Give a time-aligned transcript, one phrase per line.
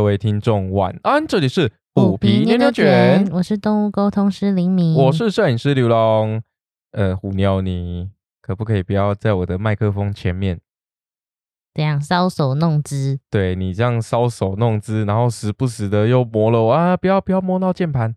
[0.00, 6.42] 各位听众晚安，这里是虎皮牛牛卷，我是动物沟通师林敏，我是摄影师刘龙。
[6.92, 10.58] 呃，虎妞，你可不可以不要在我的麦克风前面
[11.74, 13.20] 这样搔首弄姿？
[13.28, 16.96] 对你这样搔首弄姿，然后时不时的又摸了我啊！
[16.96, 18.16] 不要不要摸到键盘，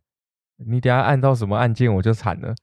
[0.66, 2.56] 你等下按到什么按键我就惨了。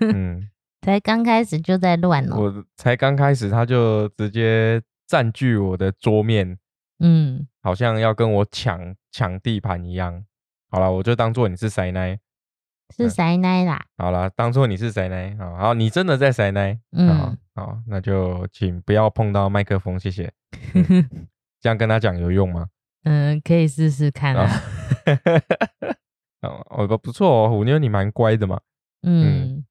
[0.00, 0.48] 嗯，
[0.82, 6.58] 才刚开始就在乱哦，我才刚开始他就直接占据我的桌面，
[6.98, 10.24] 嗯，好像要跟我抢抢地盘一样。
[10.70, 12.18] 好了，我就当做你是塞奶？
[12.96, 20.32] 是塞奶啦，好了，当做你是塞奶，好，好，你真的在塞奶，嗯，好，那就请不要碰到麦克风，谢谢。
[21.60, 22.66] 这样跟他讲有用吗？
[23.04, 24.60] 嗯，可以试试看啊。
[26.42, 28.60] 哦，不不错哦，虎妞你蛮乖的嘛。
[29.02, 29.64] 嗯，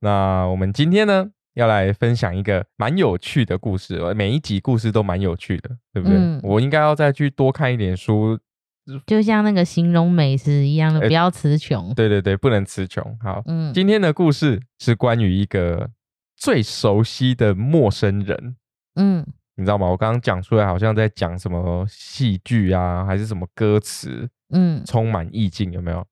[0.00, 6.40] 那我们今天呢，要来分享一个蛮有趣的故事，每一集故事都蛮有趣的，对不对？
[6.42, 8.38] 我应该要再去多看一点书。
[9.06, 11.94] 就像那个形容美食一样的，不要词穷。
[11.94, 13.16] 对对对，不能词穷。
[13.20, 15.88] 好，嗯，今天的故事是关于一个
[16.36, 18.56] 最熟悉的陌生人。
[18.96, 19.86] 嗯，你知道吗？
[19.86, 24.28] 我刚刚讲出来，好像在讲什么戏剧啊，还是什么歌词？
[24.52, 26.04] 嗯，充满意境，有没有？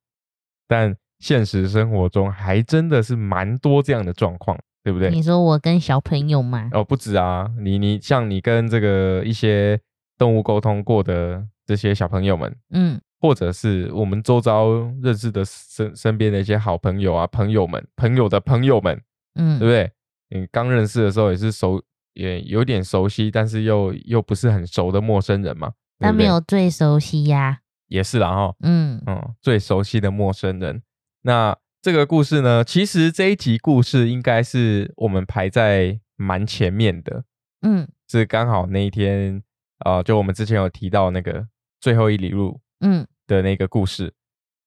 [0.68, 5.10] 但现实生活中还真的是蛮多这样的状况，对不对？
[5.10, 6.68] 你说我跟小朋友吗？
[6.72, 9.80] 哦，不止啊，你你像你跟这个一些
[10.18, 11.46] 动物沟通过的。
[11.66, 19.00] 这些小朋友们，嗯，或者是我们周遭认识的身身边的一些好朋友啊，朋友们，朋友的朋友们，
[19.36, 19.92] 嗯，对不对？
[20.30, 21.80] 你刚认识的时候也是熟，
[22.14, 25.70] 也有点熟悉，但是又又不是很熟的陌生人嘛。
[26.00, 27.60] 但没有最熟悉呀。
[27.86, 30.82] 也是啦哈，嗯嗯，最熟悉的陌生人。
[31.22, 37.24] 那这个故事呢，其实这一集故事应该是我们排在蛮前面的，
[37.62, 39.42] 嗯，是刚好那一天
[39.78, 41.48] 啊，就我们之前有提到那个。
[41.80, 44.12] 最后一里路，嗯，的那个故事，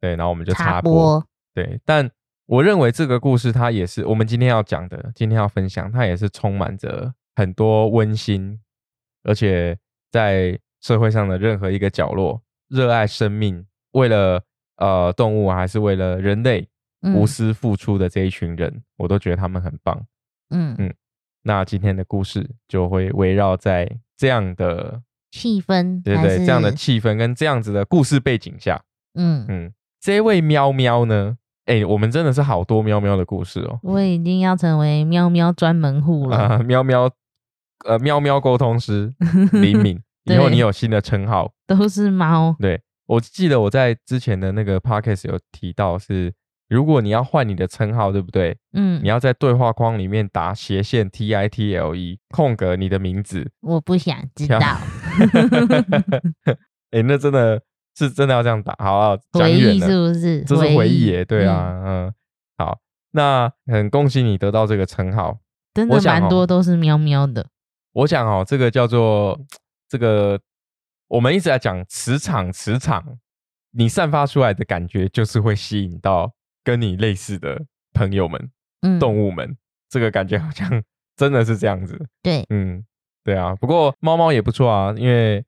[0.02, 1.24] 对，然后我们就插播，
[1.54, 2.10] 对，但
[2.48, 8.60] 我认为这个故事它也是我们今天要讲的，今天要分享，它也是充满着很多温馨，
[9.22, 9.78] 而且
[10.10, 14.44] 在社会上的任何一个角落，热爱生命，为了
[14.78, 16.68] 呃动物还是为了人类
[17.04, 20.00] 无私付出的这一群人，我都觉得他们很棒，
[20.50, 20.94] 嗯嗯，
[21.44, 25.02] 那今天的故事就会围绕在这样的。
[25.36, 28.80] 气氛对对，这样的气氛跟这样子的故事背景下，
[29.16, 31.36] 嗯嗯，这位喵喵呢？
[31.66, 33.80] 哎，我们真的是好多喵喵的故事哦。
[33.82, 37.10] 我已经要成为喵喵专门户了，喵喵
[37.86, 39.12] 呃喵喵沟通师
[39.54, 42.56] 李敏，以后你有新的称号，都是猫。
[42.60, 46.32] 对我记得我在之前的那个 podcast 有提到是。
[46.70, 48.58] 如果你要换你的称号，对不对？
[48.74, 53.52] 嗯，你要在对话框里面打斜线 T I T L E 空格你的名字。
[53.62, 54.60] 我不想知道。
[56.92, 57.62] 哎，那真的
[57.96, 60.42] 是真的要这样打，好，回忆是不是？
[60.44, 62.14] 这是回忆耶，对啊，嗯，
[62.58, 62.80] 好，
[63.12, 65.38] 那很恭喜你得到这个称号，
[65.74, 67.48] 真的蛮多都是喵喵的。
[67.92, 69.40] 我想哦，这个叫做
[69.88, 70.40] 这个，
[71.08, 73.04] 我们一直在讲磁场，磁场，
[73.72, 76.32] 你散发出来的感觉就是会吸引到。
[76.64, 78.52] 跟你类似的朋友们，
[78.82, 79.58] 嗯，动物们，
[79.90, 80.84] 这个感觉好像
[81.18, 82.08] 真的是这样子。
[82.22, 82.84] 对，嗯，
[83.24, 83.56] 对啊。
[83.56, 85.44] 不过猫猫也不错啊，因为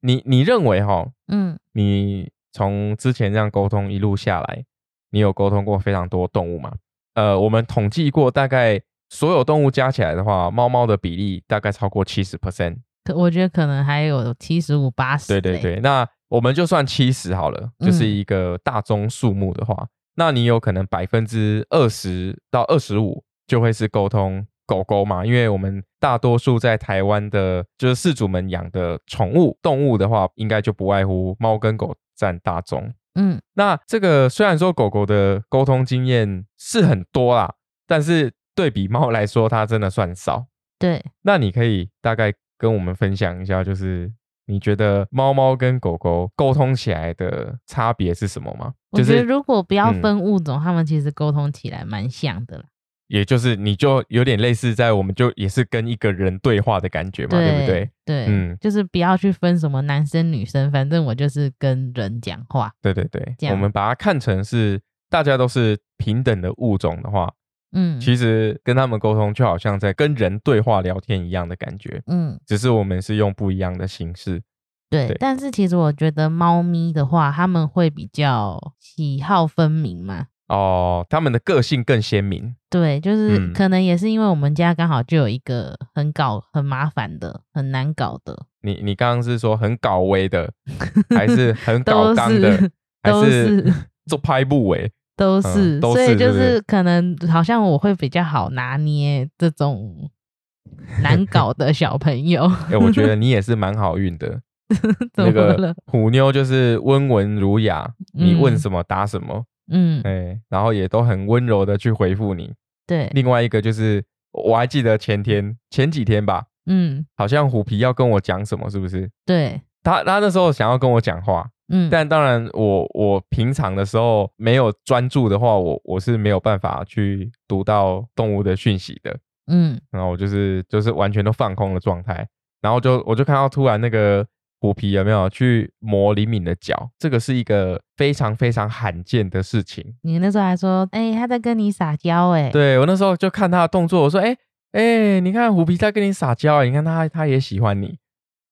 [0.00, 4.64] 你你认为哈，嗯，你从之前这样沟通一路下来，
[5.10, 6.74] 你有沟通过非常多动物吗？
[7.14, 8.80] 呃，我们统计过，大概
[9.10, 12.78] 所有动物加起来的话，猫猫的比例大概超过七十 percent。
[13.14, 15.28] 我觉得可能还有七十五八十。
[15.28, 19.88] 对对对，那我们就算七十好了，就是一个大宗数目的话。
[20.14, 25.24] 那你有可能百分之二十到二十五就会是沟通狗狗嘛？
[25.24, 32.92] 因为我们大多数在台湾的，就是饲主们养的宠物动物的话，应该就不外乎猫跟狗占大宗。
[33.14, 37.54] 嗯，那这个虽然说狗狗的沟通经验是很多啦，
[37.86, 40.46] 但是对比猫来说，它真的算少。
[40.78, 44.12] 对，那你可以大概跟我们分享一下，就是。
[44.46, 48.72] 你觉得猫猫跟狗狗沟通起来的差别是什么吗？
[48.90, 52.64] 我觉得如果不要分物种，它们其实沟通起来蛮像的
[53.08, 57.90] 也就是你就有点类似在我们就也是跟一个人对话的感觉嘛，对不对？
[58.06, 62.72] 对，嗯，就是不要去分什么男生女生，反正我就是跟人讲话。
[62.80, 64.80] 对对对，我们把它看成是
[65.10, 67.30] 大家都是平等的物种的话。
[67.72, 72.02] 嗯，其实跟他们沟通就好像在跟人对话聊天一样的感觉。
[72.06, 74.42] 嗯，只是我们是用不一样的形式。
[74.90, 80.26] 对，但是其实我觉得猫咪的话，他们会比较喜好分明嘛。
[80.48, 82.54] 哦，他们的个性更鲜明。
[82.68, 90.52] 对，就是可能也是因为我们家刚好就有一个很搞、很麻烦的、很难搞的你你刚刚是说很搞威的，
[91.16, 92.70] 还是很搞刚的，
[93.02, 93.72] 还是
[94.06, 94.92] 做拍布尾？
[95.22, 100.10] 都是，所以就是可能好像我会比较好拿捏这种
[101.00, 102.50] 难搞的小朋友。
[102.68, 104.40] 哎，我觉得你也是蛮好运的。
[105.16, 112.52] 那个虎妞就是温文儒雅，你问什么答什么，嗯，哎，然后也都很温柔的去回复你。
[112.86, 114.02] 对，另外一个就是
[114.32, 119.08] 我还记得前天前几天吧，嗯，好像虎皮要跟我讲什么，是不是？
[119.24, 121.48] 对，他他那时候想要跟我讲话。
[121.74, 129.18] 嗯，但当然，我我平常的时候没有专注的话，我我是没有办法去读到动物的讯息的。
[129.50, 132.28] 嗯，然后我就是就是完全都放空的状态，
[132.60, 134.24] 然后就我就看到突然那个
[134.60, 139.82] 虎皮有没有去磨李敏的脚，这个是一个非常非常罕见的事情。
[140.02, 144.36] 你那时候还说，哎，他在跟你撒娇，哎，对我那时候就看他的动作，我说，哎
[144.72, 147.98] 哎，你看虎皮在跟你撒娇，你看他他也喜欢你，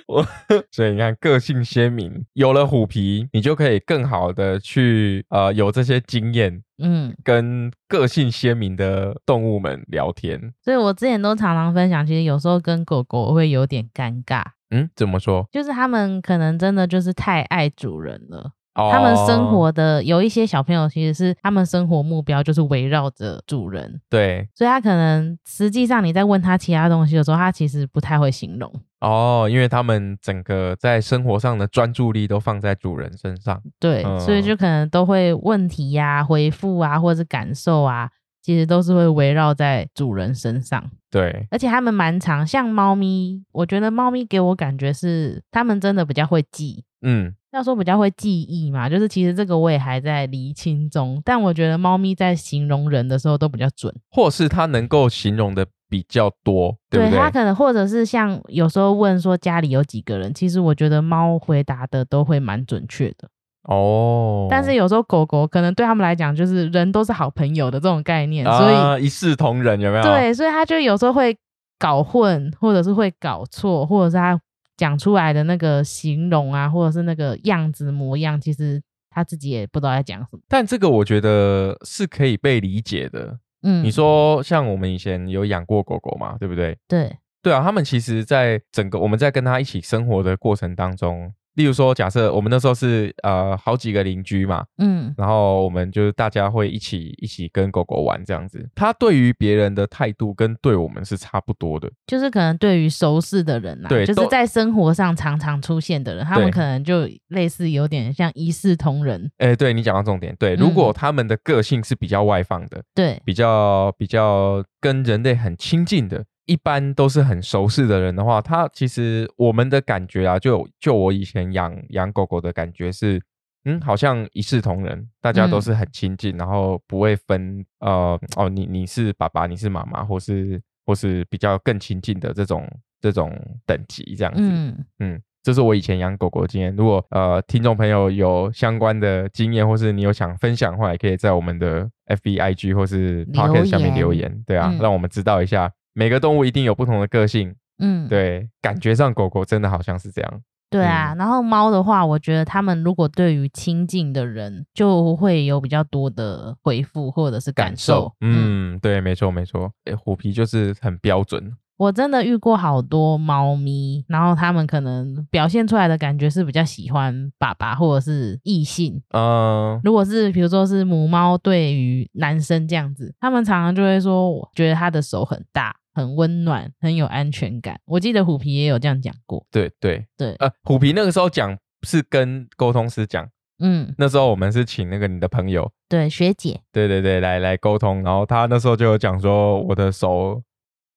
[0.69, 10.53] 所以你看，个性鲜明，有了虎皮，你就可以更好的去呃有这些经验，嗯，跟个性鲜明的动物们聊天。
[10.63, 14.43] 所以我之前都常常分享，其实有时候跟狗狗会有点尴尬。
[14.71, 15.47] 嗯，怎么说？
[15.51, 18.51] 就是他们可能真的就是太爱主人了。
[18.75, 23.99] 他们生活的有一些小朋友，其实是他们生活目标就是围绕着主人。
[24.09, 28.71] 对，所以他可能实际上你在问他其他东西的时候，他其实不太会形容。
[29.01, 33.61] 哦，因为他们整个在生活上的专注力都放在主人身上。
[33.81, 38.09] 对，所以就可能都会问题呀、回复啊，或者是感受啊。
[38.41, 63.27] 其实都是会围绕在主人身上，对，而且它们蛮长，像猫咪，我觉得猫咪给我感觉是它们真的比较会记，嗯，要说比较会记忆嘛，就是其实这个我也还在厘清中，但我觉得猫咪在形容人的时候都比较准，或是它能够形容的比较多，对它可能或者是像有时候问说家里有几个人，其实我觉得猫回答的都会蛮准确的。
[63.69, 70.03] 哦，但是有时候狗狗可能对他们来讲，就是人都是好朋友的这种概念，所以一视同仁有没有？
[70.03, 71.37] 对，所以他就有时候会
[71.77, 74.41] 搞混，或者是会搞错，或者是他
[74.75, 80.39] 讲出来的那个形容啊，或者是那个样子模样，其实他自己也不知道在讲什么。
[80.47, 83.37] 但这个我觉得是可以被理解的。
[83.61, 86.75] 嗯，你说像我们以前有养过狗狗嘛，对不对？
[86.87, 91.31] 对，对啊，他们其实在整个我们在跟他一起生活的过程当中。
[91.59, 98.65] 例如说，假设我们那时候是呃好几个邻居嘛，嗯，然后我们就是大家会一起一起跟狗狗玩这样子。
[98.73, 109.29] 它对于别人的态度跟对我们是差不多的，就是可能对于熟识的人啊，对，就是在生活上常常出现的人，他们可能就类似有点像一视同仁。
[109.39, 116.23] 哎，对你讲到重点，对，如果他们的个性是比较外放的，对，比较比较跟人类很亲近的。
[116.49, 123.21] 一般都是很熟识的人的话，他其实我们的感觉啊，就就我以前养养狗狗的感觉是，
[123.65, 132.67] 嗯，好像一视同仁，大家都是很亲近，然后不会分呃哦，你你是爸爸，你是妈妈，或是或是比较更亲近的这种
[132.99, 133.31] 这种
[133.67, 134.41] 等级这样子。
[134.41, 136.75] 嗯嗯，这是我以前养狗狗的经验。
[136.75, 145.71] 如果呃听众朋友有相关的经验，或是你有想分享的话，也可以在我们的 F B I G 或是 Pocket 下面留言，对啊，让我们知道一下。
[145.99, 151.13] 每个动物一定有不同的个性，嗯，对，感觉上狗狗真的好像是这样，对啊。
[151.17, 159.69] 然后猫的话，我觉得它们如果对于亲近的人，就会有比较多的回复或者是感受，嗯，对，没错没错。
[159.83, 169.01] 诶，虎皮就是很标准，我真的遇过好多猫咪，然后它们可能表现出来的感觉是比较喜欢爸爸或者是异性。
[169.11, 177.79] 嗯，如果是比如说是母猫对于男生这样子，他们常常就会说，我觉得他的手很大，很温暖，很有安全感。
[177.85, 179.45] 我记得虎皮也有这样讲过。
[179.51, 183.27] 对对对，呃，虎皮那个时候讲是跟沟通师讲，
[183.59, 190.41] 嗯，那时候我们是请那个你的朋友，对学姐，对对对，来来沟通，然后他那时候就有讲说我的手。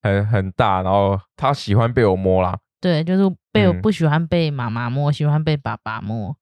[0.05, 2.59] 很很大，然后他喜欢被我摸啦。
[2.81, 6.37] 对，就是被我不喜欢被妈妈摸，喜欢被爸爸摸。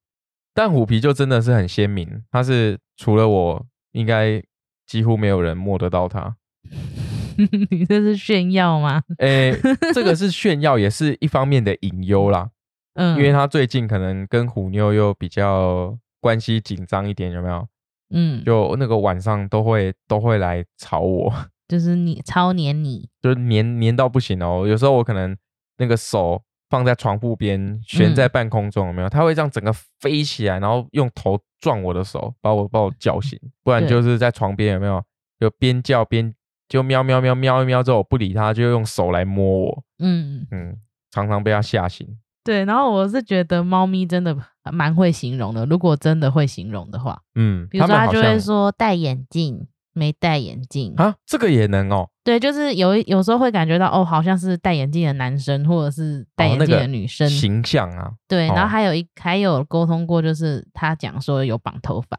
[0.54, 4.42] 但虎皮就真的是很鲜明，他是除了我，应该
[4.86, 6.36] 几乎没有人摸得到他。
[7.70, 9.02] 你这是炫耀吗？
[9.18, 9.54] 诶，
[9.94, 12.50] 这个是炫耀，也是一方面的隐忧啦。
[12.94, 17.66] 嗯，因为他最近可能跟虎妞又比较关系紧张一点，有没有？
[18.12, 21.32] 嗯，就那个晚上都会都会来吵我。
[21.68, 24.66] 就是你超黏你，就是黏黏到不行哦。
[24.66, 25.36] 有时候我可能
[25.78, 29.08] 那个手放在床铺边，悬在半空中，有没有？
[29.08, 33.38] 它会这样整个飞起来，然后用头撞我的手，把我把我叫醒。
[33.62, 35.00] 不然就是在床边，有没有？
[35.38, 36.34] 就边叫边
[36.70, 39.82] 就喵喵喵喵一喵之后，我不理它，就用手来摸我。
[39.98, 40.78] 嗯嗯，
[41.10, 42.08] 常常被它吓醒。
[42.42, 44.34] 对，然后我是觉得猫咪真的
[44.72, 45.66] 蛮会形容的。
[45.66, 49.66] 如果真的会形容的话，嗯，比如说它就会说戴眼镜。
[49.92, 52.08] 没戴眼镜啊，这个也能哦。
[52.22, 58.12] 对，就是有有时候会感觉到哦，好像是戴眼镜的男生，或者是戴眼镜的女生形象啊。
[58.28, 62.16] 对，然后还有一还有沟通过，就是他讲说有绑头发。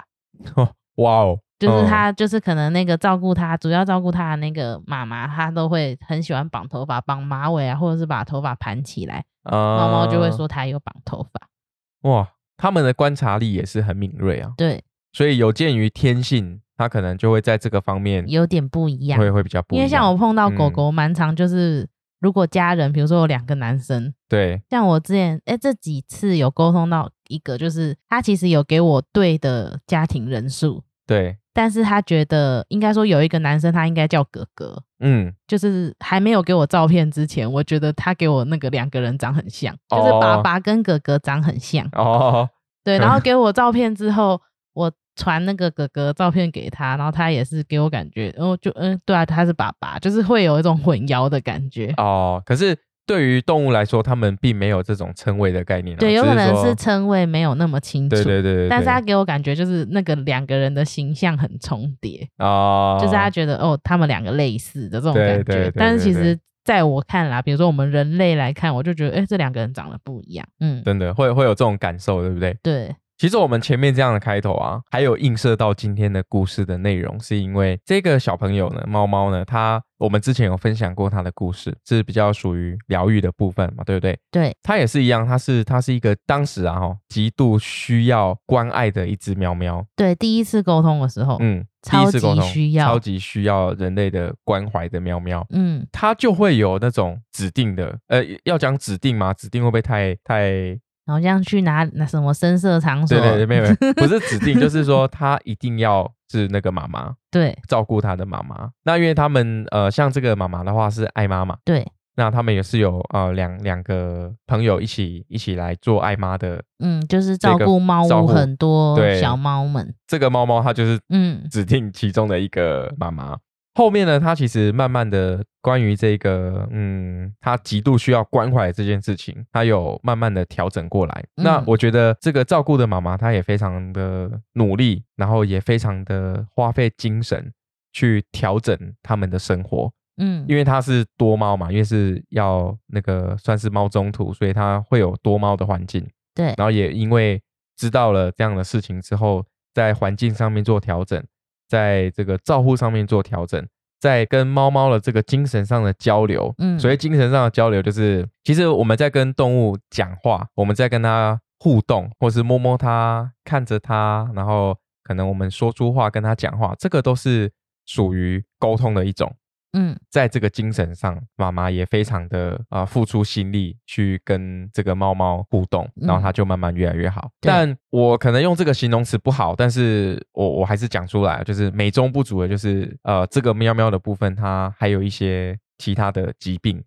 [0.98, 9.24] 哇哦，就是他就是可能那个照顾他，主要照顾他的那个妈妈，他都会很喜欢绑头发，绑马尾啊，或者是把头发盘起来。
[9.44, 12.10] 猫猫就会说他有绑头发。
[12.10, 12.28] 哇，
[12.58, 14.52] 他们的观察力也是很敏锐啊。
[14.58, 16.62] 对，所以有鉴于天性。
[16.78, 19.80] 他可能就会在这个方面有点不一样，会会比较不一样。
[19.80, 21.88] 因为像我碰到狗狗，蛮常就是
[22.20, 41.86] 如果家人，比如说有两个男生，对，像我之前哎这几次有沟通到一个，就是他其实有给我对的家庭人数，对，但是他觉得应该说有一个男生他应该叫哥哥，嗯，就是还没有给我照片之前，我觉得他给我那个两个人长很像，就是爸爸跟哥哥长很像。
[41.94, 42.50] 哦，
[42.84, 44.42] 对， 然后给我照片之后，
[44.74, 44.92] 我。
[45.14, 51.94] 传那个哥哥照片给他，然后他也是给我感觉，然后就嗯，对啊，他是爸爸，就是会有一种混淆的感觉。
[51.98, 52.42] 哦。
[52.46, 52.76] 可是
[53.12, 58.70] 对于动物来说，他们并没有这种称谓的概念，对，有可能是称谓没有那么清楚，对对对。
[58.70, 65.70] 但是他给我感觉就是那个两个人的形象很重叠哦，就是他觉得哦，他们两个类似的这种感觉。
[65.76, 72.56] 但是其实在我看来，比如说我们人类来看，我就觉得哎，这两个人长得不一样，嗯，真的会会有这种感受，对不对？
[72.64, 72.96] 对。
[73.22, 84.18] 其实我们前面这样的开头啊，还有映射到今天的故事的内容，是因为这个小朋友呢，猫猫呢，它我们之前有分享过它的故事，是比较属于疗愈的部分嘛，对不对？
[84.32, 89.86] 对，它也是一样，它是它是一个当时啊哈，极度需要关爱的一只喵喵。
[89.96, 99.32] 对，第一次沟通的时候，嗯，超级需要，超级需要人类的关怀的喵喵，嗯，它就会有那种指定的，呃，要讲指定吗？
[99.32, 100.76] 指定会不会太太？
[101.12, 103.66] 好像去拿那什么深色场所，对对对，没有，
[103.96, 108.70] 不是指定，就是说他一定要是那个妈妈，对，照顾他的妈妈。
[108.84, 119.94] 那因为他们呃，像这个妈妈的话是爱妈妈，对，那他们也是有呃两两个朋友一起一起来做爱妈的，嗯，就是照顾猫屋很多小猫们。
[120.08, 123.38] 这个猫猫它就是嗯指定其中的一个妈妈。
[123.74, 131.24] 后面呢，他其实慢慢的关于这个，嗯，他极度需要关怀这件事情，他有慢慢的调整过来。
[131.36, 137.52] 那我觉得这个照顾的妈妈，她也非常的努力，然后也非常的花费精神
[137.94, 139.92] 去调整他们的生活。
[140.18, 146.06] 嗯，因为他是多猫嘛，因为是要那个算是猫中途，所以他会有多猫的环境。
[146.36, 147.42] 对，然后也因为
[147.78, 151.24] 知道了这样的事情之后，在环境上面做调整。
[151.72, 153.66] 在这个照护上面做调整，
[154.02, 167.50] 在跟猫猫的这个精神上的交流，嗯，所谓精神上的交流就是，其实我们在跟动物讲话，我们在跟它互动，或是摸摸它，看着它，然后可能我们说出话跟它讲话，这个都是
[167.86, 169.34] 属于沟通的一种。
[169.74, 177.32] 嗯，在这个精神上，妈妈也非常的啊付出心力去跟这个猫猫互动，然后它就慢慢越来越好。
[177.40, 186.84] 但我可能用这个形容词不好，但是我我还是讲出来，就是美中不足的，就是呃这个喵喵的部分，它还有一些其他的疾病，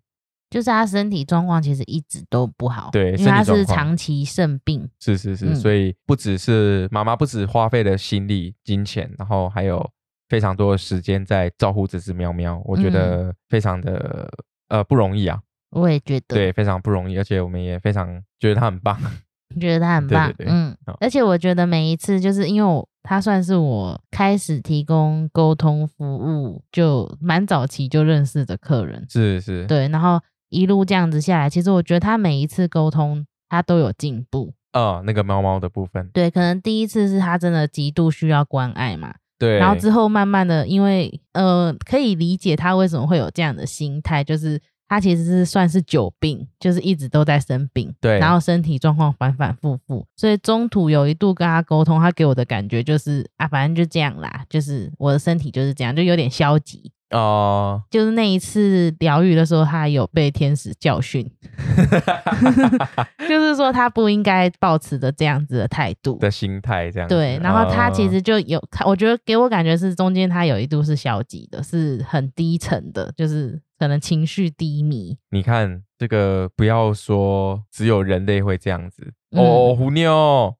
[0.51, 9.89] 就是它身体状况其实一直都不好，对，因为它是长期肾病，是是是，所以不只是妈妈不止花费了心力、金钱，然后还有。
[10.29, 14.29] 非常多的时间在照顾这只喵喵，我觉得非常的
[14.69, 15.39] 呃不容易啊。
[15.71, 18.97] 我也觉得，对，非常不容易，而且我们也非常觉得它很棒，
[19.59, 44.61] 觉得它很棒，嗯，而且我觉得每一次就是因为我他算是我开始提供沟通服务就蛮早期就认识的客人，是是，对，然后一路这样子下来，其实我觉得他每一次沟通他都有进步，啊，那个猫猫的部分，对，可能第一次是他真的极度需要关爱嘛，对，然后之后慢慢的，因为呃可以理解他为什么会有这样的心态，就是。
[44.87, 56.91] 他其实是算是久病，就是一直都在生病，对，然后身体状况反反复复，所以中途有一度跟他沟通，他给我的感觉就是啊，反正就这样啦，就是我的身体就是这样，就有点消极。
[57.11, 61.29] 哦，就是那一次疗愈的时候，他有被天使教训，
[63.29, 67.39] 就是说他不应该保持着这样子的态度的心态，这样对。
[67.43, 75.15] 然后他其实就有，他我觉得给我感觉是中间他有一度是消极的，是很低沉的，就是可能情绪低迷。
[75.29, 80.11] 你看这个，不要说只有人类会这样子哦，虎妞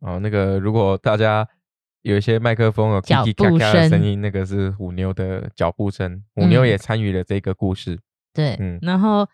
[0.00, 1.46] 哦，那个如果大家。
[2.02, 6.22] 有一些麦克风有咔咔的声音，那个是虎妞的脚步声。
[6.34, 7.98] 虎妞也参与了这个故事。
[8.32, 9.26] 对，嗯，然后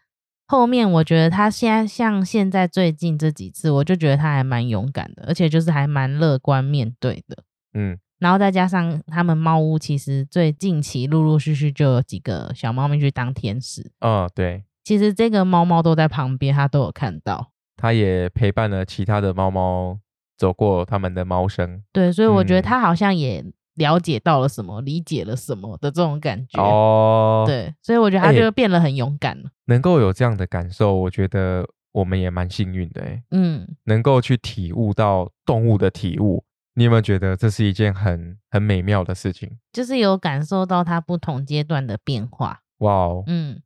[0.46, 7.44] 后面我觉得他现在像现在最近这几次，我就觉得他还蛮勇敢的，而且就是还蛮乐观面对的。
[7.74, 13.92] 嗯，然后再加上他们猫屋，其实最近期陆陆续续就有几个小猫咪去当天使。
[14.00, 17.50] 嗯，对，其实这个猫猫都在旁边，他都有看到。
[17.76, 19.98] 他也陪伴了其他的猫猫。
[20.36, 27.44] 走过他们的猫生，对，所以我觉得他好像也了解到了什么，理解了什么的这种感觉哦。
[27.46, 29.50] 对，所以我觉得他就变得很勇敢了。
[29.66, 33.22] 能够有这样的感受，我觉得我们也蛮幸运的哎。
[33.30, 39.50] 嗯，能够去体悟到动物的体悟，你有没有觉得这是一件很很美妙的事情？
[39.72, 42.60] 就是有感受到它不同阶段的变化。
[42.78, 43.60] 哇哦，嗯。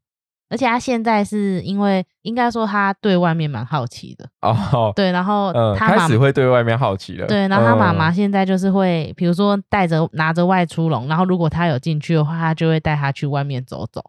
[0.50, 14.02] 而且他现在是因为应该说他对外面蛮好奇的哦，对，然后他开始会对外面好奇了，对，然后他妈妈现在就是会，比如说带着拿着外出笼，然后如果他有进去的话，他就会带他去外面走走，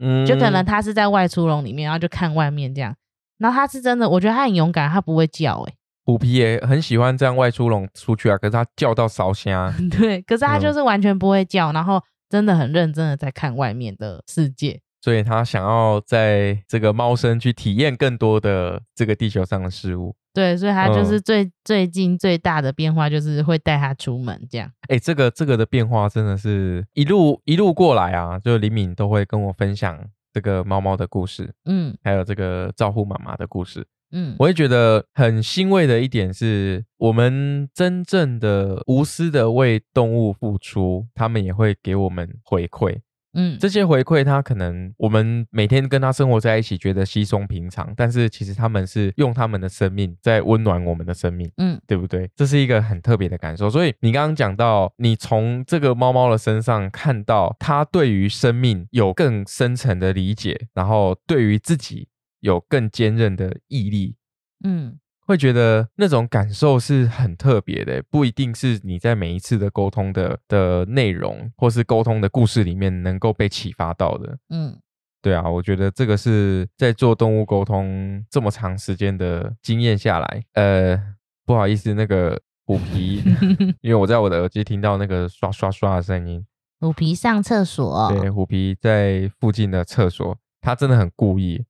[0.00, 2.94] 嗯，就可能他是在外出笼里面，然后就看外面这样，
[3.38, 14.80] 然后他是真的，我觉得他很勇敢，他不会叫，哎，虎皮也很喜欢这样外出笼出去啊，可是他叫到烧香， 对，可是他就是完全不会叫，然后真的很认真的在看外面的世界。
[15.04, 20.16] 所以他想要在这个猫生去体验更多的这个地球上的事物。
[20.32, 24.70] 对，所以他就是最最近最大的变化就是会带他出门这样。
[24.88, 43.00] 哎，这个这个的变化真的是一路一路过来啊，就李敏都会跟我分享这个猫猫的故事，嗯，还有这个照顾妈妈的故事，嗯，我也觉得很欣慰的一点是，我们真正的无私的为动物付出，他们也会给我们回馈。
[43.34, 52.30] 嗯，这些回馈，他可能我们每天跟他生活在一起，觉得稀松平常，但是其实他们是用他们的生命在温暖我们的生命，嗯，对不对？
[52.34, 53.68] 这是一个很特别的感受。
[53.68, 62.08] 所以你刚刚讲到，你从这个猫猫的身上看到它对于生命有更深层的理解，然后对于自己
[62.40, 64.16] 有更坚韧的毅力，
[64.64, 64.98] 嗯。
[65.26, 74.36] 会觉得那种感受是很特别的，不一定是你在每一次的沟通的的内容，或是沟通的故事里面能够被启发到的。
[74.50, 74.78] 嗯，
[75.22, 81.00] 对啊，我觉得这个是在做动物沟通这么长时间的经验下来，呃，
[81.46, 83.22] 不好意思，那个虎皮，
[83.80, 86.44] 因为我在我的耳机听到那个刷刷刷的声音。
[86.80, 91.64] 虎皮上厕所，对，虎皮在附近的厕所，他真的很故意。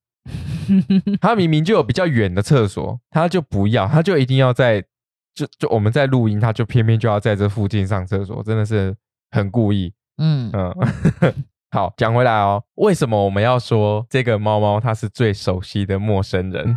[1.20, 4.83] 他明明就有比较远的厕所，他就不要，他就一定要在
[5.35, 8.94] 就就我们在录音，他就偏偏就要在这附近上厕所，真的是
[9.31, 9.92] 很故意。
[10.18, 10.72] 嗯嗯，
[11.72, 16.77] 好，讲回来哦，为什么我们要说这个猫猫它是最熟悉的陌生人？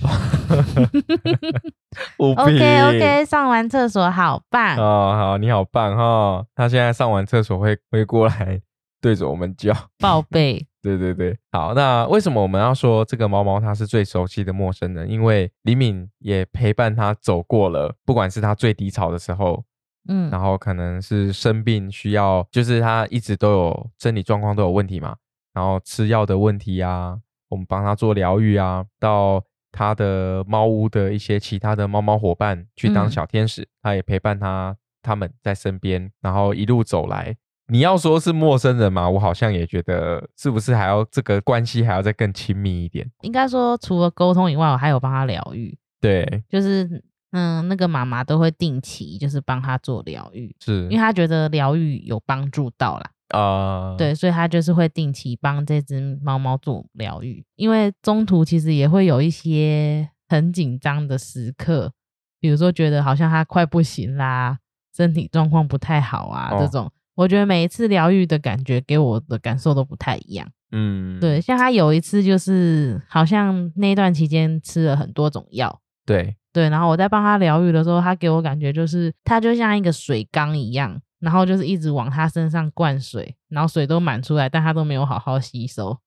[2.16, 8.60] OK OK，上完厕所好棒哦，好，你好棒哈，他现在上完厕所会会过来
[9.00, 10.66] 对着我们叫宝贝。
[10.82, 15.10] 对对对，好，那为什么我们要说这个猫猫它是最熟悉的陌生人？
[15.10, 19.62] 因为李敏也陪伴它走过了，不管是它最低潮的时候，
[20.08, 25.16] 嗯，然后可能是生病需要，就是它一直都有身体状况都有问题嘛，
[25.52, 27.18] 然后吃药的问题啊，
[27.50, 37.36] 我们帮它做疗愈啊，到它的猫屋的一些其他的猫猫伙伴去当小天使，他也陪伴它他们在身边，然后一路走来。
[37.70, 43.08] 你要说是陌生人嘛，我好像也觉得是不是还要这个关系还要再更亲密一点？
[43.22, 45.78] 应该说除了沟通以外，我还有帮他疗愈。
[46.00, 53.10] 对，就是嗯，那个妈妈都会定期就是帮他做疗愈，是因为他觉得疗愈有帮助到啦。
[53.38, 53.94] 啊。
[53.96, 61.92] 对，所以他就是会定期帮这只猫猫做疗愈，因为中途其实也会有一些很紧张的时刻，
[62.40, 64.58] 比如说觉得好像它快不行啦，
[64.96, 66.90] 身体状况不太好啊这种。
[67.14, 70.48] 我觉得每一次疗愈的感觉给我的感受都不太一样。
[70.72, 75.80] 嗯，对，像他有一次就是好像那段期间吃了很多种药。
[76.06, 85.98] 对对，然后我在帮他疗愈的时候，他给我感觉就是他就像一个水缸一样，然后就是一直往他身上灌水，然后水都满出来，但他都没有好好吸收。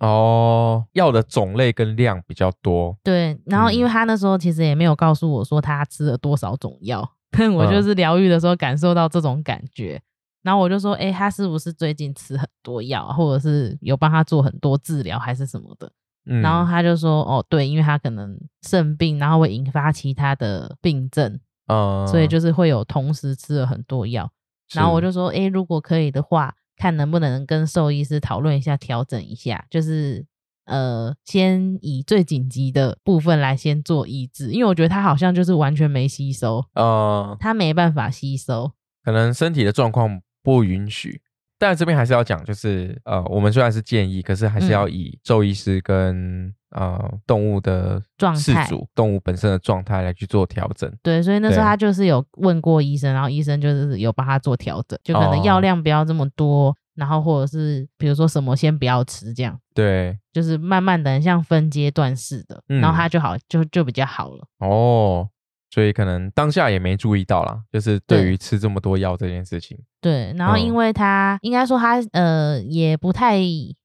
[0.00, 2.96] 哦，药的种类跟量比较多。
[3.02, 10.00] 对，然后因为他那时候其实也没有告诉我说他吃了多少种药，但 我就是疗愈的时候感受到这种感觉。
[10.42, 15.90] 然后我就说，哎，他是不是最近吃很多药，或者是有帮他做很多治疗，还是什么的？
[16.30, 24.30] 嗯然后他就说，哦，对，因为他可能肾病，然后会引发其他的病症，嗯，所以就是会有同时吃了很多药。
[24.74, 30.26] 然后我就说，哎，如果可以的话，看能不能跟兽医师讨论一下，调整一下，就是
[30.66, 38.72] 呃，先以最紧急的部分来先做医治，因为我觉得他好像就是完全没吸收，嗯，他没办法吸收，
[39.02, 40.20] 可能身体的状况。
[40.48, 41.20] 不允许，
[41.58, 50.90] 但这边还是要讲，就是呃，我们虽然是建议，可是还是要以兽医师跟呃动物的状态、动物本身的状态来去做调整。
[51.02, 59.60] 对，所以那时候他就是有问过医生，然后医生就是有帮他做调整，就可能药量不要这么多，然后或者是比如说什么先不要吃这样。
[59.74, 64.46] 对，就是慢慢的像分阶段式的，然后他就好，就就比较好了。
[64.60, 65.28] 哦。
[65.70, 69.78] 所以可能当下也没注意到啦，就是对于吃这么多药这件事情。
[70.00, 73.38] 对，然后因为他应该说他呃也不太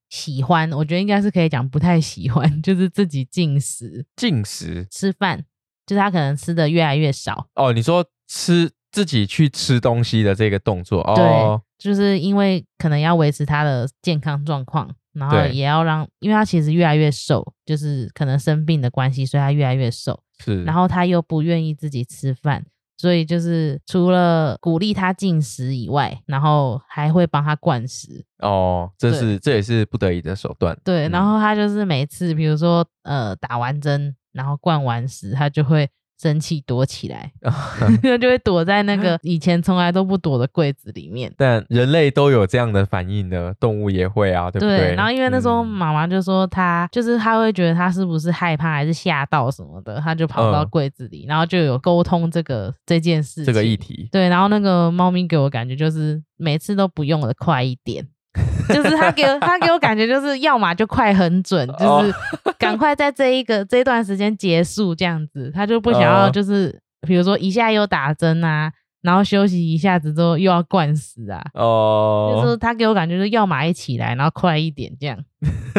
[0.10, 5.44] 喜欢，我觉得应该是可以讲不太喜欢， 就是自己进食、进食吃饭，
[5.86, 7.48] 就是他可能吃的越来越少。
[7.56, 20.23] 哦，你说吃自己去吃东西的这个动作，对，就是因为可能要维持他的健康状况，然后也要让，因为他其实越来越瘦，就是可能生病的关系，所以他越来越瘦。
[20.44, 22.66] 是，然后他又不愿意自己吃饭，
[22.98, 28.26] 所以就是除了鼓励他进食以外，然后还会帮他灌食。
[28.40, 30.78] 哦，这是这也是不得已的手段。
[30.84, 35.90] 对，然后他就是每次，比如说呃打完针，然后灌完食，他就会。
[36.24, 37.30] 生气躲起来，
[38.20, 41.30] 就会躲在那个以前从来都不躲的柜子里面。
[41.38, 44.96] 但人类都有这样的反应的，动物也会啊，对不对？
[44.96, 54.08] 然后因为那时候妈妈就说他就是他会觉得他是不是害怕还是吓到什么的，他就跑到柜子里，然后就有沟通这个这件事这个议题。
[54.10, 58.08] 对，然后那个猫咪给我感觉就是每次都不用的快一点。
[58.70, 62.14] 就是他给我他给我感觉就是要么就快很准，就是
[62.58, 75.18] 赶快在这一个 这段时间结束这样子，他就不想要就是比如说一下又打针啊，然后休息一下子之后又要灌死啊，哦，就是他给我感觉是要么一起来，然后快一点这样，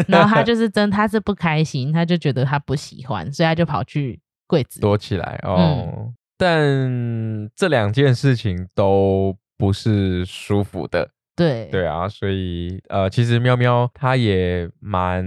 [0.07, 4.81] 然后他就是真他是不开心，他就觉得他不喜欢，所以他就跑去柜子。
[4.81, 6.13] 躲起来哦。
[6.37, 11.09] 但这两件事情都不是舒服的。
[11.37, 15.25] 对对啊，所以呃，其实喵喵它也蛮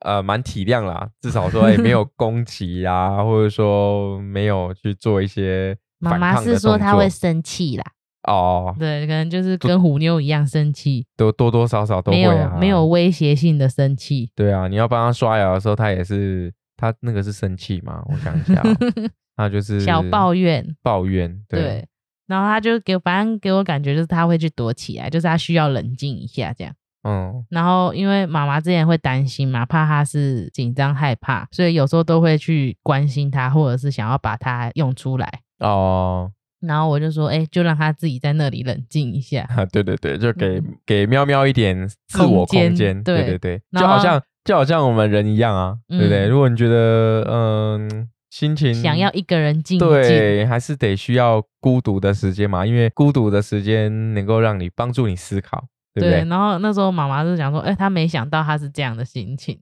[0.00, 7.84] 呃蛮体谅啦，至少说也没有 攻击啊，或者说没有去做一些妈妈是说他会生气啦，
[8.28, 14.30] 哦，对，可能就是跟虎妞一样生气，都多多少少都会啊，没有威胁性的生气。
[14.34, 18.02] 对啊，你要帮他刷牙的时候，他也是他那个是生气嘛？
[18.06, 18.62] 我想一下，
[19.36, 21.86] 他就是小抱怨，抱怨，对。
[22.26, 26.72] 然后他就给，反正给我感觉就是他会去躲起来，就是他需要冷静一下这样。
[27.06, 27.44] 嗯。
[27.50, 35.40] 然后因为妈妈之前会担心嘛，怕他是紧张害怕，所以有时候都会去关心他，或者是想要把他用出来。
[35.58, 36.30] 哦。
[36.60, 39.46] 然后我就说，哎，就让他自己在那里冷静一下。
[39.54, 43.02] 啊，对对对，就给给喵喵一点自我空间。
[43.04, 46.26] 对对对，就好像就好像我们人一样啊，对不对？
[46.26, 48.08] 如果你觉得嗯。
[48.34, 52.66] 心情想要一个人静一静，对，还是得需要孤独的时间嘛？
[52.66, 56.28] 因为孤独的时间能够让你帮助你思考，对不对？
[56.28, 59.56] 然后那时候妈妈就讲说，哎，她没想到她是这样的心情，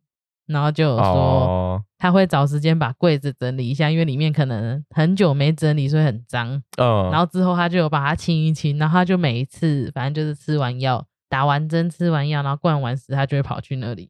[0.46, 6.48] 然后就有说她会找时间把柜子整理一下，因为里面可能很久没整理，所以很脏。
[6.78, 14.08] 嗯，然后之后她就有把它清一清，然后她就每一次反正就是吃完药、打完针、吃完药，然后灌完食，她就会跑去那里。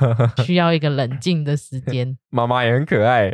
[0.44, 2.16] 需要一个冷静的时间。
[2.30, 3.30] 妈妈也很可爱，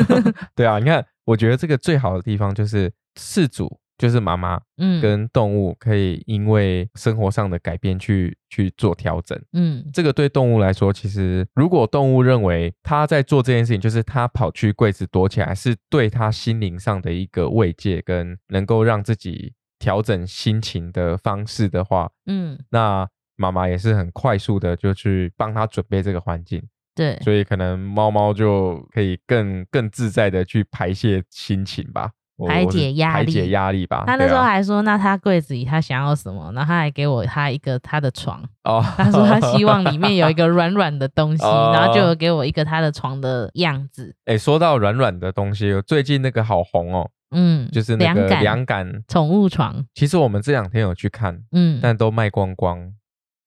[0.54, 9.38] 对啊，你看，我觉得这个最好的地方就是饲主，就是妈妈，嗯，跟动物可以因为生活上的改变去去做调整。
[9.52, 26.62] 嗯，这个对动物来说，其实如果动物认为他在做这件事情，就是他跑去柜子躲起来，是对他心灵上的一个慰藉，跟能够让自己调整心情的方式的话，嗯，那妈妈也是很快速的就去帮他准备这个环境。
[26.94, 32.10] 对，所以可能猫猫就可以更更自在的去排泄心情吧，
[32.48, 34.02] 排解压力，排解压力吧。
[34.04, 44.12] 他那时候还说，那他柜子里他想要什么，然后他还给我他一个他的床哦，他说他希望里面有一个 软软的东西，然后就给我一个他的床的样子。
[44.24, 49.84] 哎，说到软软的东西，最近那个好红哦，嗯，就是那个凉感宠物床。
[49.94, 52.92] 其实我们这两天有去看，嗯，但都卖光光。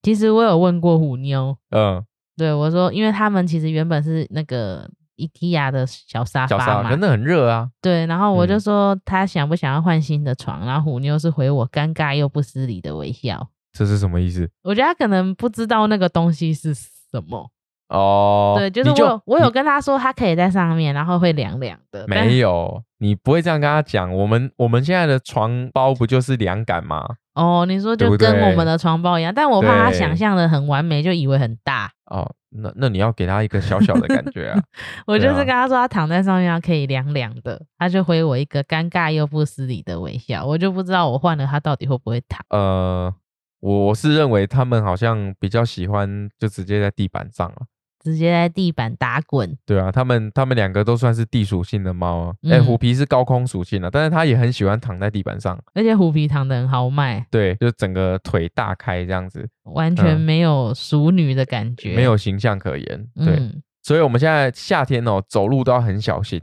[0.01, 2.03] 其实我有问过虎妞，嗯。
[2.37, 7.69] 对，我说，因为他们其实原本是那个 IKEA 的小沙发嘛，真的很热啊。
[7.81, 13.47] 对，然后我就说他想不想要换新的床，然后虎妞是回我尴尬又不失礼的微笑。
[13.73, 14.49] 这是什么意思？
[14.63, 17.51] 我觉得他可能不知道那个东西是什么。
[17.91, 22.05] 哦，对，就是我我有跟他说，他可以在上面，然后会凉凉的。
[22.07, 24.13] 没有，你不会这样跟他讲。
[24.15, 27.05] 我们我们现在的床包不就是凉感吗？
[27.35, 31.91] 哦，你说就跟我们的床包一样，但我怕他想象的很完美，就以为很大。
[32.05, 34.59] 哦，那那你要给他一个小小的感觉啊。
[35.05, 40.45] 我就是跟他说，他躺在上面可以凉凉的，他就回我一个尴尬又不失礼的微笑。
[40.45, 42.39] 我就不知道我换了他到底会不会躺。
[42.49, 43.13] 呃，
[43.59, 47.57] 我是认为他们好像比较喜欢就直接在地板上了。
[48.03, 49.57] 直接在地板打滚。
[49.65, 52.33] 对啊，他们他们两个都算是地属性的猫啊。
[52.49, 55.57] 哎，虎皮是高空属性的，但是它也很喜欢躺在地板上。
[55.73, 57.25] 而且虎皮躺的很豪迈。
[57.29, 63.07] 对，就整个腿大开这样子，完全没有熟女的感觉，没有形象可言。
[63.15, 63.39] 对，
[63.83, 66.39] 所以我们现在夏天哦，走路都要很小心。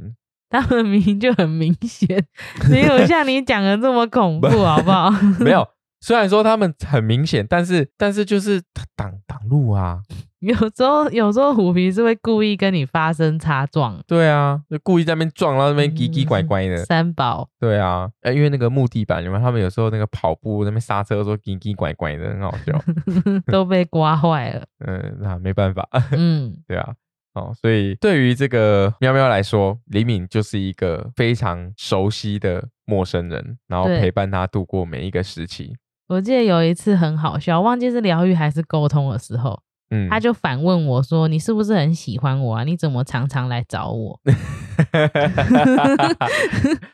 [0.51, 2.25] 他们明明就很明显，
[2.71, 5.11] 没有像你讲的这么恐怖， 好不好？
[5.41, 5.67] 没有。
[6.01, 8.63] 虽然说他们很明显，但是但是就是
[8.97, 10.03] 挡挡路啊。
[10.39, 14.01] 有时候有时候虎皮是会故意跟你发生擦撞。
[14.07, 16.77] 对啊，就故意在那边撞，然后那边叽叽拐拐的。
[16.85, 17.49] 三宝。
[17.59, 22.81] 对啊，哎，因为那个木地板，你们他们有时候那个跑步那边刹车的时候叽叽拐拐的，很好笑。
[23.51, 24.65] 都被刮坏了。
[24.87, 25.89] 嗯，那没办法。
[26.13, 26.95] 嗯， 对啊。
[27.35, 35.75] 哦，所以对于这个喵喵来说，李敏就是一个非常熟悉的陌生人，然后陪伴他度过每一个时期。
[36.09, 42.65] 我记得有一次很好笑，忘记是疗愈还是沟通的时候，嗯，他就反问我说：“你是不是很喜欢我啊？
[42.65, 44.19] 你怎么常常来找我？”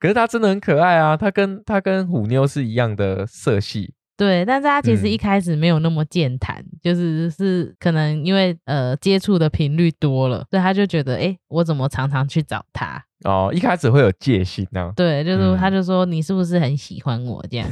[0.00, 3.94] 可是他真的很可爱啊，他跟他跟虎妞是一样的色系。
[4.16, 13.03] 对，但是他其实一开始没有那么健谈，就是是可能因为呃接触的频率多了，所以他就觉得，哎，我怎么常常去找他？
[13.24, 14.92] 哦，一开始会有戒心呢。
[14.94, 17.68] 对，就是他就说你是不是很喜欢我这样？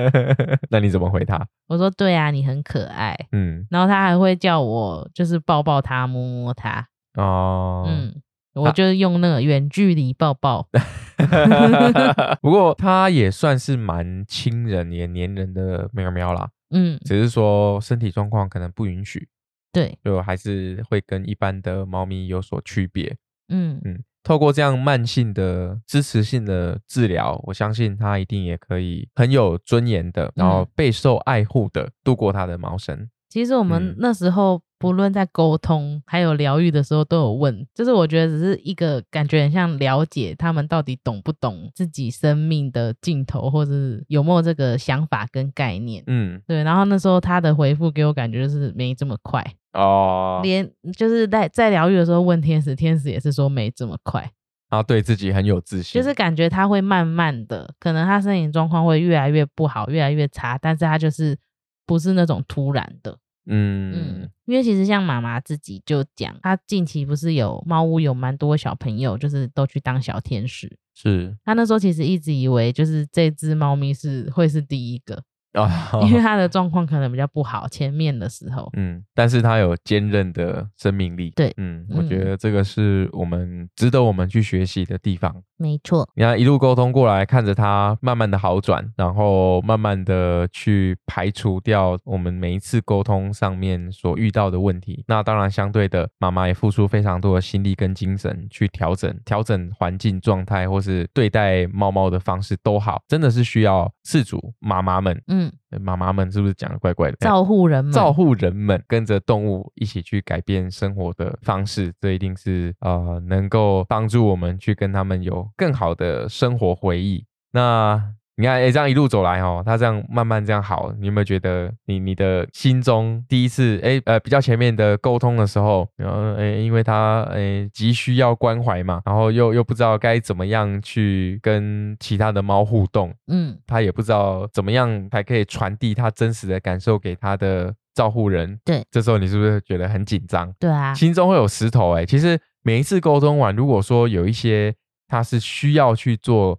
[0.68, 1.46] 那你怎么回他？
[1.68, 3.16] 我说对啊，你很可爱。
[3.32, 6.86] 嗯，然后他还会叫我就是抱抱他，摸摸他。
[7.14, 8.14] 哦，嗯。
[8.60, 10.68] 我就用那个远距离抱抱，
[12.40, 16.50] 不过它也算是蛮亲人也黏人的喵喵啦。
[16.70, 19.28] 嗯，只是说身体状况可能不允许，
[19.72, 23.16] 对，就还是会跟一般的猫咪有所区别。
[23.48, 33.08] 嗯嗯，透过这样慢性的支持性的治疗，我相信它一定也可以很有尊严的，然后备受爱护的度过它的猫生。
[33.28, 34.62] 其实我们那时候。
[34.80, 46.02] 不论在沟通还有疗愈的时候，都有问，就是我觉得只是一个感觉很像了解他们到底懂不懂自己生命的尽头，或者是有没有这个想法跟概念。
[46.06, 46.64] 嗯，对。
[46.64, 50.66] 然后那时候他的回复给我感觉就是没这么快哦，连
[50.96, 54.32] 就是在在疗愈的时候问天使，天使也是说没这么快。
[54.70, 61.36] 然后对自己很有自信，就是感觉他会慢慢的，可能他身体状况会越来越不好，越来越差，但是他就是
[61.84, 63.18] 不是那种突然的。
[63.50, 70.78] 嗯嗯，因为其实像妈妈自己就讲，她近期不是有猫屋有蛮多小朋友，就是都去当小天使。
[70.94, 75.22] 是，她那时候其实一直以为就是这只猫咪是会是第一个。
[75.52, 86.08] 啊， 因为他的状况可能比较不好，前面的时候，嗯，但是他有坚韧的生命力，对，嗯，我觉得这个是我们值得我们去学习的地方，没错。
[86.14, 105.39] 你看一路沟通过来，看着他慢慢的好转，然后慢慢的去排除掉我们每一次沟通上面所遇到的问题，那当然相对的，妈妈也付出非常多的心力跟精神去调整、调整环境状态，或是对待猫猫的方式都好，真的是需要饲主妈妈们，嗯。
[105.70, 107.16] 嗯，妈妈们是不是讲的怪怪的？
[107.20, 117.24] 照护人们，照护人们跟着动物一起去改变生活的方式，这一定是呃能够帮助我们去跟他们有更好的生活回忆。
[117.52, 118.02] 那
[118.40, 140.50] 你看，哎，这样一路走来哦，他这样慢慢这样好，你有没有觉得你你的心中第一次哎呃比较前面的沟通的时候，然后哎因为他哎急需要关怀嘛，然后又又不知道该怎么样去跟其他的猫互动，嗯，他也不知道怎么样才可以传递他真实的感受给他的照护人，对，这时候你是不是觉得很紧张？
[140.58, 142.06] 对啊，心中会有石头哎。
[142.06, 144.74] 其实每一次沟通完，如果说有一些
[145.06, 146.58] 他是需要去做。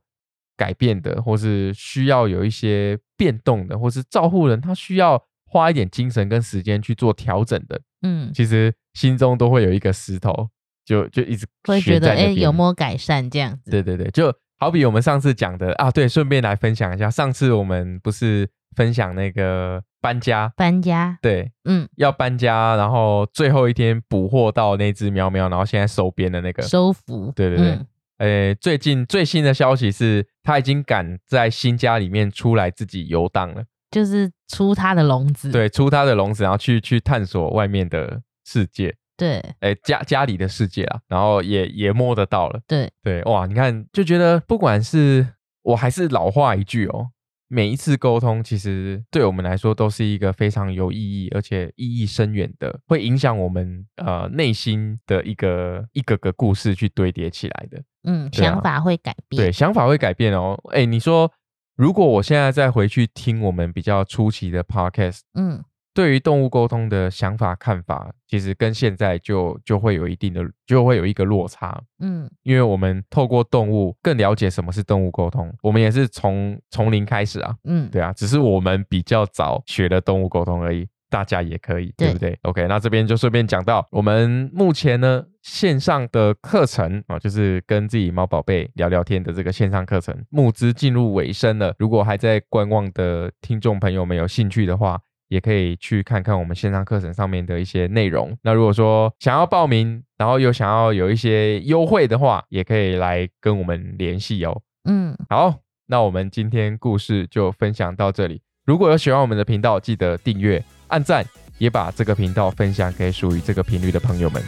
[0.61, 5.19] 改变的，或是需要有一些变动的，或是照护人他需要
[5.49, 10.47] 花一点精神跟时间去做调整的，嗯，其实心中都会有一个石头，
[10.85, 13.71] 就就一直会觉得，哎，有没有改善这样子？
[13.71, 27.79] 对对对，就好比我们上次讲的啊，对，顺便来分享一下，上次我们不是分享那个搬家，搬家，对，嗯，要搬家，然后最后一天捕获到那只喵喵，然后现在收编的那个收服，对对对。
[28.21, 42.91] 诶，最近最新的消息是，他已经敢在新家里面出来自己游荡了，就是出他的笼子，对，出他的笼子，然后去去探索外面的世界，对，诶，家家里的世界啊，然后也也摸得到了，对。
[43.01, 45.27] 对，哇，你看就觉得，不管是
[45.63, 47.07] 我还是老话一句哦。
[47.53, 57.83] 每一次沟通，其实对我们来说都是一个非常有意义，而且意义深远的，会影响我们呃内心的一个一个个故事去堆叠起来的。
[58.03, 59.43] 嗯，想法会改变。
[59.43, 60.57] 对，想法会改变哦。
[60.71, 61.29] 哎，你说，
[61.75, 65.61] 如果我现在再回去听我们比较初期的 podcast，嗯。
[65.93, 71.81] 对于动物沟通的想法看法，其实跟现在就就会有一定的，就会有一个落差。
[71.99, 77.55] 嗯，因为我们透过动物更了解什么是动物沟通，我们也是从从零开始啊。
[77.65, 91.75] 嗯，对啊，只是我们比较早学了动物沟通而已，大家也可以，对不对？OK，那这边就顺便讲到，我们目前呢线上的课程啊，就是跟自己猫宝贝聊聊天的这个线上课程，募资进入尾声了。
[91.77, 98.37] 如果还在观望的听众朋友们有兴趣的话，也可以去看看我们线上课程上面的一些内容。
[98.43, 104.61] 那如果说想要报名，然后又想要有一些优惠的话，也可以来跟我们联系哦。
[104.89, 105.55] 嗯，好，
[105.87, 108.41] 那我们今天故事就分享到这里。
[108.65, 111.25] 如果有喜欢我们的频道，记得订阅、按赞，
[111.59, 114.43] 也把这个频道分享给属于这个频率的朋友们。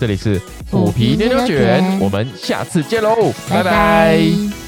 [0.00, 0.40] 这里是
[0.72, 3.14] 虎皮牛牛卷，我们下次见喽，
[3.48, 4.65] 拜拜。